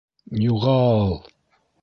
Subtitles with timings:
[0.45, 1.15] -Юға-а-ал!